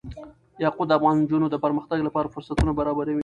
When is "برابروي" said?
2.79-3.19